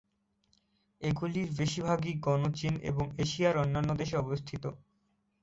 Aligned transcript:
এগুলির 1.01 1.49
বেশিরভাগই 1.57 2.13
গণচীন 2.25 2.73
এবং 2.89 3.05
এশিয়ার 3.17 3.55
অন্যান্য 3.57 3.89
দেশে 3.95 4.15
অবস্থিত। 4.17 4.63